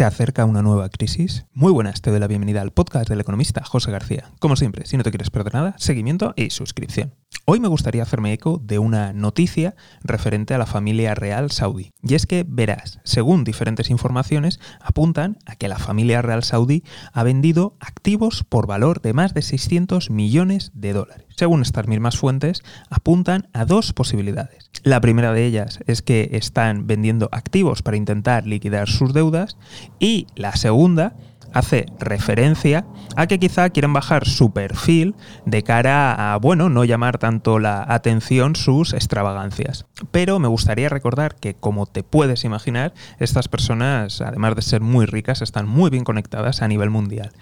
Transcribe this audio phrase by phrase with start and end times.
[0.00, 1.44] ¿Se acerca una nueva crisis?
[1.52, 4.30] Muy buenas, te doy la bienvenida al podcast del economista José García.
[4.38, 7.19] Como siempre, si no te quieres perder nada, seguimiento y suscripción.
[7.52, 9.74] Hoy me gustaría hacerme eco de una noticia
[10.04, 11.90] referente a la familia real saudí.
[12.00, 17.24] Y es que, verás, según diferentes informaciones, apuntan a que la familia real saudí ha
[17.24, 21.26] vendido activos por valor de más de 600 millones de dólares.
[21.36, 24.70] Según estas mismas fuentes, apuntan a dos posibilidades.
[24.84, 29.56] La primera de ellas es que están vendiendo activos para intentar liquidar sus deudas
[29.98, 31.16] y la segunda
[31.52, 32.84] hace referencia
[33.16, 35.14] a que quizá quieren bajar su perfil
[35.46, 39.86] de cara a, bueno, no llamar tanto la atención sus extravagancias.
[40.10, 45.06] Pero me gustaría recordar que, como te puedes imaginar, estas personas, además de ser muy
[45.06, 47.32] ricas, están muy bien conectadas a nivel mundial.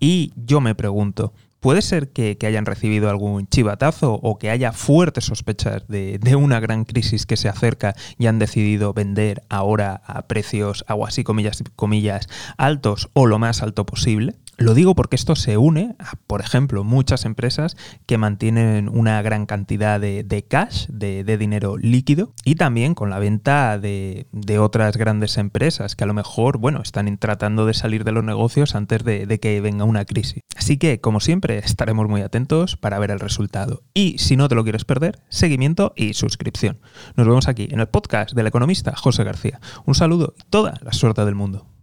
[0.00, 5.24] Y yo me pregunto, Puede ser que, hayan recibido algún chivatazo o que haya fuertes
[5.24, 10.84] sospechas de, una gran crisis que se acerca y han decidido vender ahora a precios,
[10.86, 14.36] algo así comillas, comillas, altos o lo más alto posible.
[14.60, 19.46] Lo digo porque esto se une a, por ejemplo, muchas empresas que mantienen una gran
[19.46, 24.26] cantidad de, cash, de, dinero líquido, y también con la venta de,
[24.58, 28.74] otras grandes empresas que a lo mejor, bueno, están tratando de salir de los negocios
[28.74, 30.42] antes de que venga una crisis.
[30.56, 33.84] Así que, como siempre, estaremos muy atentos para ver el resultado.
[33.94, 36.80] Y si no te lo quieres perder, seguimiento y suscripción.
[37.14, 39.60] Nos vemos aquí en el podcast del economista José García.
[39.86, 41.77] Un saludo y toda la suerte del mundo.